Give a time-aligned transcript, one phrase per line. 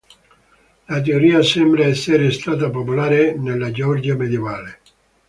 [0.87, 4.79] La teoria sembra essere stata popolare nella Georgia medievale.